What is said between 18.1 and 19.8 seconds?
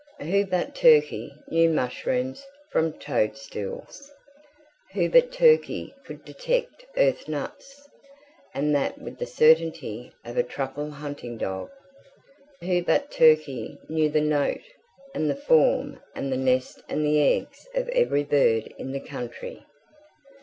bird in the country?